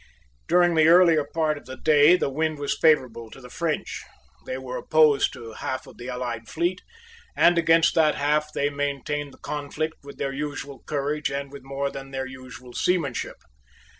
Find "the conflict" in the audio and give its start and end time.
9.31-9.93